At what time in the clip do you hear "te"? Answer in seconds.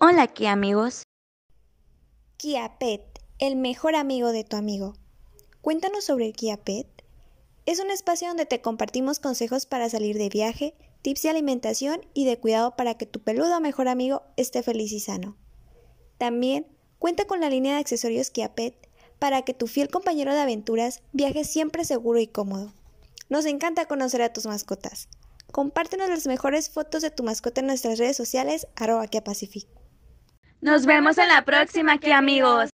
8.46-8.60